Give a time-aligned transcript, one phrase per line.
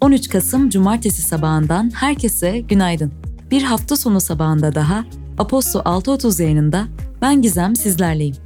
[0.00, 3.12] ...13 Kasım Cumartesi sabahından herkese günaydın.
[3.50, 5.04] Bir hafta sonu sabahında daha
[5.38, 6.86] Aposto 6.30 yayınında
[7.22, 8.36] ben Gizem sizlerleyim.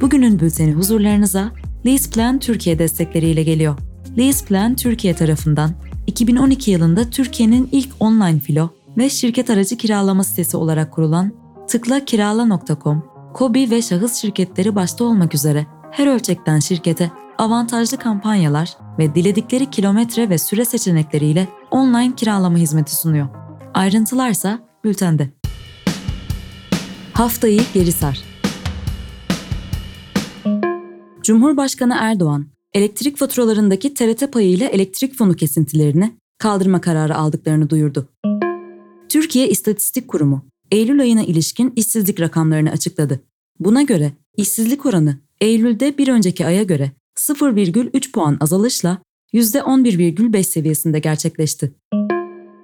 [0.00, 1.52] Bugünün bülteni huzurlarınıza
[1.86, 3.78] Lease Plan Türkiye destekleriyle geliyor.
[4.18, 5.70] Lease Plan Türkiye tarafından
[6.06, 13.04] 2012 yılında Türkiye'nin ilk online filo ve şirket aracı kiralama sitesi olarak kurulan tıklakirala.com,
[13.34, 20.28] KOBİ ve şahıs şirketleri başta olmak üzere her ölçekten şirkete avantajlı kampanyalar ve diledikleri kilometre
[20.30, 23.28] ve süre seçenekleriyle online kiralama hizmeti sunuyor.
[23.74, 25.30] Ayrıntılarsa bültende.
[27.12, 28.20] Haftayı geri sar.
[31.22, 38.08] Cumhurbaşkanı Erdoğan, elektrik faturalarındaki TRT payı ile elektrik fonu kesintilerini kaldırma kararı aldıklarını duyurdu.
[39.08, 43.20] Türkiye İstatistik Kurumu, Eylül ayına ilişkin işsizlik rakamlarını açıkladı.
[43.60, 48.98] Buna göre işsizlik oranı Eylül'de bir önceki aya göre 0,3 puan azalışla
[49.34, 51.72] %11,5 seviyesinde gerçekleşti.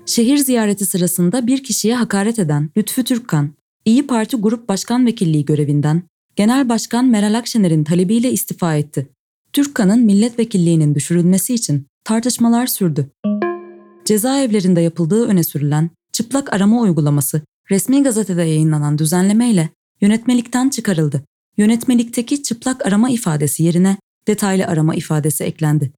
[0.07, 3.51] Şehir ziyareti sırasında bir kişiye hakaret eden Lütfü Türkkan,
[3.85, 6.03] İyi Parti Grup Başkan Vekilliği görevinden
[6.37, 9.09] Genel Başkan Meral Akşener'in talebiyle istifa etti.
[9.53, 13.11] Türkkan'ın milletvekilliğinin düşürülmesi için tartışmalar sürdü.
[14.05, 19.69] Cezaevlerinde yapıldığı öne sürülen çıplak arama uygulaması resmi gazetede yayınlanan düzenlemeyle
[20.01, 21.25] yönetmelikten çıkarıldı.
[21.57, 23.97] Yönetmelikteki çıplak arama ifadesi yerine
[24.29, 25.93] detaylı arama ifadesi eklendi.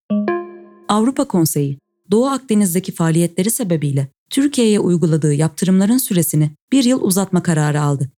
[0.89, 1.79] Avrupa Konseyi,
[2.11, 8.11] Doğu Akdeniz'deki faaliyetleri sebebiyle Türkiye'ye uyguladığı yaptırımların süresini bir yıl uzatma kararı aldı.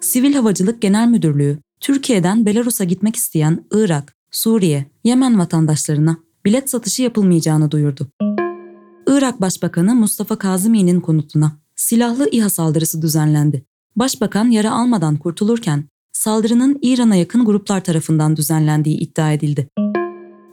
[0.00, 7.70] Sivil Havacılık Genel Müdürlüğü, Türkiye'den Belarus'a gitmek isteyen Irak, Suriye, Yemen vatandaşlarına bilet satışı yapılmayacağını
[7.70, 8.08] duyurdu.
[9.06, 13.64] Irak Başbakanı Mustafa Kazımi'nin konutuna silahlı İHA saldırısı düzenlendi.
[13.96, 19.68] Başbakan yara almadan kurtulurken saldırının İran'a yakın gruplar tarafından düzenlendiği iddia edildi.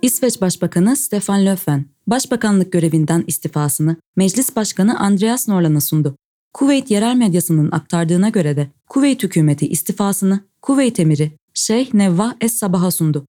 [0.02, 6.16] İsveç Başbakanı Stefan Löfven, başbakanlık görevinden istifasını Meclis Başkanı Andreas Norland'a sundu.
[6.54, 13.26] Kuveyt yerel medyasının aktardığına göre de Kuveyt hükümeti istifasını Kuveyt emiri Şeyh Nevvah Es-Sabah'a sundu.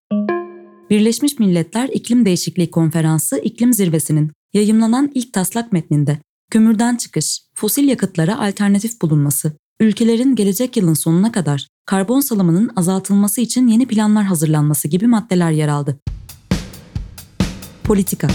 [0.91, 6.19] Birleşmiş Milletler İklim Değişikliği Konferansı İklim Zirvesi'nin yayımlanan ilk taslak metninde
[6.50, 13.69] kömürden çıkış, fosil yakıtlara alternatif bulunması, ülkelerin gelecek yılın sonuna kadar karbon salımının azaltılması için
[13.69, 15.99] yeni planlar hazırlanması gibi maddeler yer aldı.
[17.84, 18.28] Politika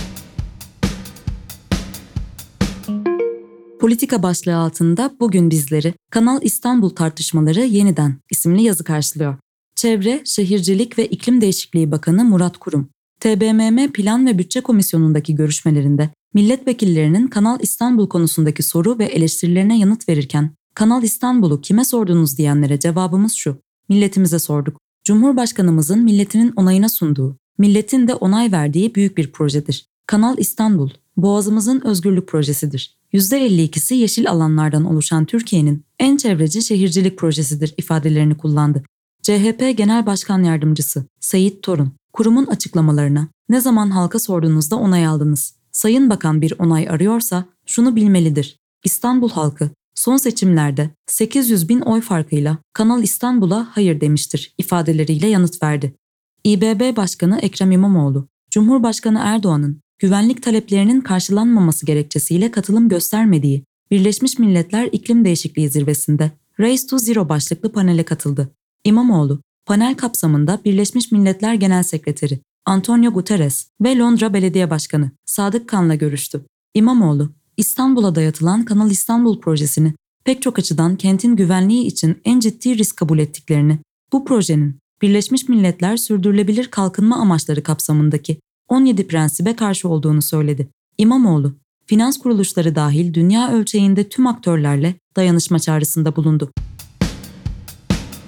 [3.79, 9.37] Politika başlığı altında bugün bizleri Kanal İstanbul tartışmaları yeniden isimli yazı karşılıyor.
[9.75, 12.89] Çevre, Şehircilik ve İklim Değişikliği Bakanı Murat Kurum,
[13.19, 20.51] TBMM Plan ve Bütçe Komisyonu'ndaki görüşmelerinde milletvekillerinin Kanal İstanbul konusundaki soru ve eleştirilerine yanıt verirken
[20.73, 23.57] Kanal İstanbul'u kime sordunuz diyenlere cevabımız şu.
[23.89, 24.81] Milletimize sorduk.
[25.03, 29.85] Cumhurbaşkanımızın milletinin onayına sunduğu, milletin de onay verdiği büyük bir projedir.
[30.07, 32.97] Kanal İstanbul, Boğazımızın özgürlük projesidir.
[33.13, 38.83] %52'si yeşil alanlardan oluşan Türkiye'nin en çevreci şehircilik projesidir ifadelerini kullandı.
[39.21, 45.54] CHP Genel Başkan Yardımcısı Seyit Torun, kurumun açıklamalarına ne zaman halka sorduğunuzda onay aldınız?
[45.75, 48.59] Sayın Bakan bir onay arıyorsa şunu bilmelidir.
[48.83, 55.95] İstanbul halkı son seçimlerde 800 bin oy farkıyla Kanal İstanbul'a hayır demiştir ifadeleriyle yanıt verdi.
[56.43, 65.25] İBB Başkanı Ekrem İmamoğlu, Cumhurbaşkanı Erdoğan'ın güvenlik taleplerinin karşılanmaması gerekçesiyle katılım göstermediği Birleşmiş Milletler İklim
[65.25, 68.51] Değişikliği Zirvesi'nde Race to Zero başlıklı panele katıldı.
[68.83, 75.95] İmamoğlu, panel kapsamında Birleşmiş Milletler Genel Sekreteri Antonio Guterres ve Londra Belediye Başkanı Sadık Kan'la
[75.95, 76.45] görüştü.
[76.73, 79.93] İmamoğlu, İstanbul'a dayatılan Kanal İstanbul projesini
[80.23, 83.79] pek çok açıdan kentin güvenliği için en ciddi risk kabul ettiklerini,
[84.13, 90.67] bu projenin Birleşmiş Milletler Sürdürülebilir Kalkınma Amaçları kapsamındaki 17 prensibe karşı olduğunu söyledi.
[90.97, 91.55] İmamoğlu,
[91.85, 96.51] finans kuruluşları dahil dünya ölçeğinde tüm aktörlerle dayanışma çağrısında bulundu.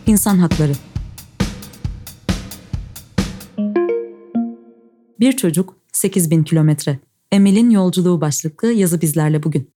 [0.07, 0.73] İnsan hakları
[5.19, 6.99] Bir çocuk 8000 kilometre.
[7.31, 9.69] Emel'in yolculuğu başlıklı yazı bizlerle bugün.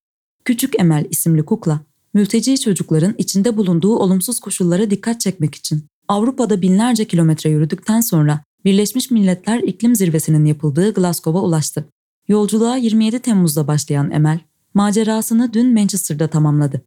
[0.45, 1.79] Küçük Emel isimli kukla,
[2.13, 9.11] mülteci çocukların içinde bulunduğu olumsuz koşullara dikkat çekmek için Avrupa'da binlerce kilometre yürüdükten sonra Birleşmiş
[9.11, 11.85] Milletler İklim Zirvesi'nin yapıldığı Glasgow'a ulaştı.
[12.27, 14.39] Yolculuğa 27 Temmuz'da başlayan Emel,
[14.73, 16.81] macerasını dün Manchester'da tamamladı.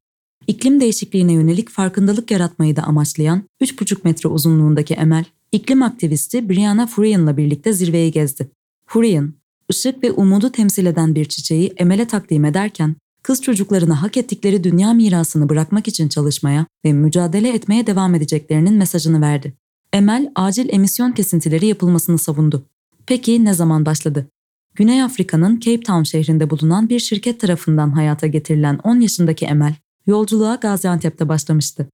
[0.47, 5.25] İklim değişikliğine yönelik farkındalık yaratmayı da amaçlayan 3,5 metre uzunluğundaki Emel,
[5.55, 8.51] iklim aktivisti Brianna Furrian'la birlikte zirveyi gezdi.
[8.87, 9.35] Furrian,
[9.71, 14.93] ışık ve umudu temsil eden bir çiçeği Emel'e takdim ederken kız çocuklarına hak ettikleri dünya
[14.93, 19.55] mirasını bırakmak için çalışmaya ve mücadele etmeye devam edeceklerinin mesajını verdi.
[19.93, 22.67] Emel, acil emisyon kesintileri yapılmasını savundu.
[23.07, 24.27] Peki ne zaman başladı?
[24.75, 29.75] Güney Afrika'nın Cape Town şehrinde bulunan bir şirket tarafından hayata getirilen 10 yaşındaki Emel,
[30.07, 31.89] yolculuğa Gaziantep'te başlamıştı.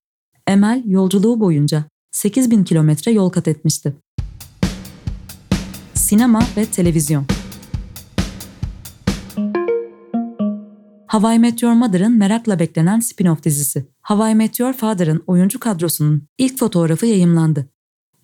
[0.46, 3.94] Emel, yolculuğu boyunca 8000 kilometre yol kat etmişti.
[5.94, 7.26] Sinema ve televizyon
[11.06, 13.86] Hawaii Meteor Mother'ın merakla beklenen spin-off dizisi.
[14.02, 17.66] Hawaii Meteor Father'ın oyuncu kadrosunun ilk fotoğrafı yayımlandı.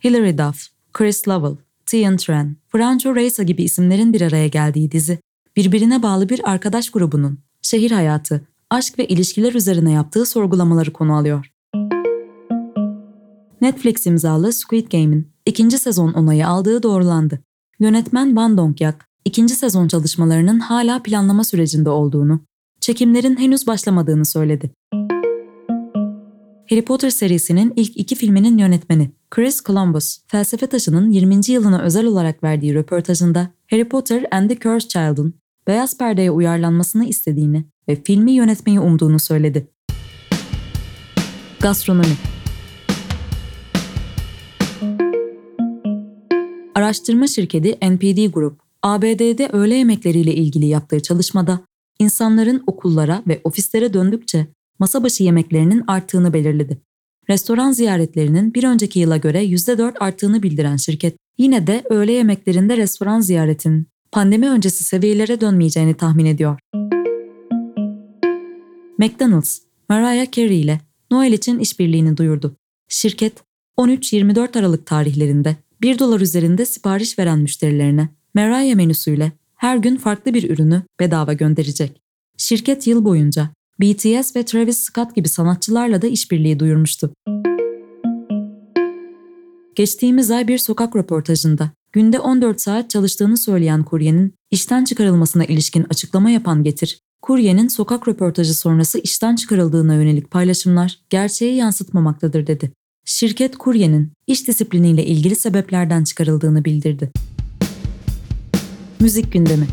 [0.04, 1.56] Hilary Duff, Chris Lovell,
[1.86, 5.18] Tian Tran, Franco Reisa gibi isimlerin bir araya geldiği dizi,
[5.56, 11.52] birbirine bağlı bir arkadaş grubunun şehir hayatı, aşk ve ilişkiler üzerine yaptığı sorgulamaları konu alıyor.
[13.61, 17.41] Netflix imzalı Squid Game'in ikinci sezon onayı aldığı doğrulandı.
[17.79, 22.41] Yönetmen Ban Dong-yak, ikinci sezon çalışmalarının hala planlama sürecinde olduğunu,
[22.81, 24.70] çekimlerin henüz başlamadığını söyledi.
[26.70, 31.41] Harry Potter serisinin ilk iki filminin yönetmeni Chris Columbus, Felsefe Taşı'nın 20.
[31.49, 35.35] yılına özel olarak verdiği röportajında Harry Potter and the Cursed Child'ın
[35.67, 39.69] beyaz perdeye uyarlanmasını istediğini ve filmi yönetmeyi umduğunu söyledi.
[41.61, 42.17] Gastronomi
[46.86, 51.60] Araştırma şirketi NPD Group, ABD'de öğle yemekleriyle ilgili yaptığı çalışmada
[51.98, 54.46] insanların okullara ve ofislere döndükçe
[54.78, 56.78] masa başı yemeklerinin arttığını belirledi.
[57.30, 63.20] Restoran ziyaretlerinin bir önceki yıla göre %4 arttığını bildiren şirket, yine de öğle yemeklerinde restoran
[63.20, 66.58] ziyaretinin pandemi öncesi seviyelere dönmeyeceğini tahmin ediyor.
[68.98, 70.80] McDonald's, Mariah Carey ile
[71.10, 72.56] Noel için işbirliğini duyurdu.
[72.88, 73.32] Şirket,
[73.78, 80.50] 13-24 Aralık tarihlerinde 1 dolar üzerinde sipariş veren müşterilerine Mariah menüsüyle her gün farklı bir
[80.50, 82.00] ürünü bedava gönderecek.
[82.37, 83.50] Şirket yıl boyunca
[83.81, 87.12] BTS ve Travis Scott gibi sanatçılarla da işbirliği duyurmuştu.
[89.75, 96.31] Geçtiğimiz ay bir sokak röportajında günde 14 saat çalıştığını söyleyen kuryenin işten çıkarılmasına ilişkin açıklama
[96.31, 102.72] yapan Getir, kuryenin sokak röportajı sonrası işten çıkarıldığına yönelik paylaşımlar gerçeği yansıtmamaktadır dedi.
[103.08, 107.11] Şirket kuryenin iş disipliniyle ilgili sebeplerden çıkarıldığını bildirdi.
[109.00, 109.67] Müzik gündemi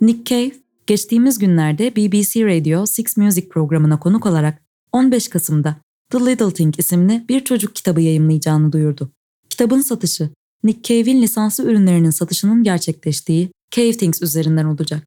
[0.00, 0.52] Nick Cave,
[0.86, 4.62] geçtiğimiz günlerde BBC Radio Six Music programına konuk olarak
[4.92, 5.76] 15 Kasım'da
[6.10, 9.10] The Little Thing isimli bir çocuk kitabı yayımlayacağını duyurdu.
[9.50, 10.30] Kitabın satışı,
[10.64, 15.04] Nick Cave'in lisanslı ürünlerinin satışının gerçekleştiği Cave Things üzerinden olacak.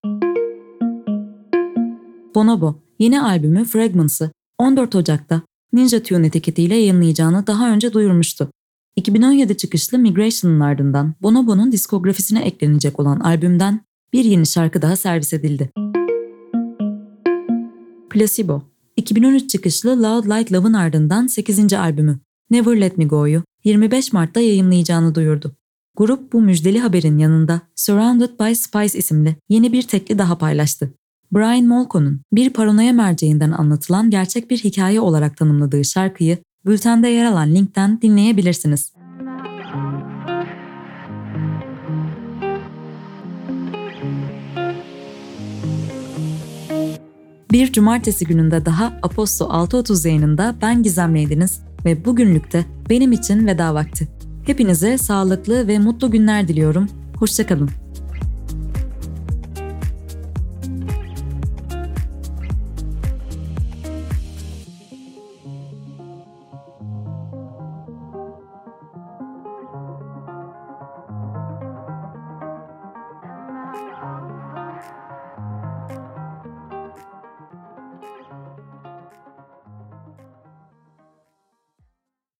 [2.36, 5.41] Bonobo, yeni albümü Fragments'ı 14 Ocak'ta
[5.73, 8.49] Ninja Tune etiketiyle yayınlayacağını daha önce duyurmuştu.
[8.95, 13.81] 2017 çıkışlı Migration'ın ardından Bonobo'nun diskografisine eklenecek olan albümden
[14.13, 15.69] bir yeni şarkı daha servis edildi.
[18.09, 18.63] Placebo,
[18.97, 21.73] 2013 çıkışlı Loud Like Love'ın ardından 8.
[21.73, 22.19] albümü
[22.51, 25.55] Never Let Me Go'yu 25 Mart'ta yayınlayacağını duyurdu.
[25.97, 30.93] Grup bu müjdeli haberin yanında Surrounded by Spice isimli yeni bir tekli daha paylaştı.
[31.33, 37.56] Brian Molko'nun bir paranoya merceğinden anlatılan gerçek bir hikaye olarak tanımladığı şarkıyı bültende yer alan
[37.56, 38.94] linkten dinleyebilirsiniz.
[47.51, 53.74] Bir cumartesi gününde daha Aposto 6.30 yayınında ben Gizemliydiniz ve bugünlük de benim için veda
[53.74, 54.07] vakti.
[54.46, 56.88] Hepinize sağlıklı ve mutlu günler diliyorum.
[57.15, 57.82] Hoşçakalın.